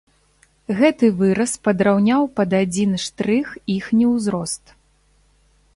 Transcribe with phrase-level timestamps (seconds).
[0.77, 4.63] Гэты выраз падраўняў пад адзін штрых іхні ўзрост.